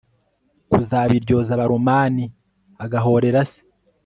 [0.69, 2.25] kuzabiryoza abaromani
[2.85, 3.59] agahorera se